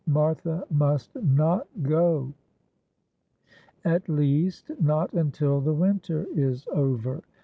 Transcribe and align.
Martha 0.07 0.63
must 0.71 1.15
not 1.21 1.67
go, 1.83 2.33
at 3.85 4.09
least, 4.09 4.71
not 4.81 5.13
until 5.13 5.61
the 5.61 5.75
winter 5.75 6.25
is 6.33 6.65
over. 6.71 7.21